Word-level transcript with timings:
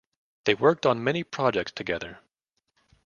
They 0.45 0.55
worked 0.55 0.87
on 0.87 1.03
many 1.03 1.23
projects 1.23 1.73
together. 1.73 2.21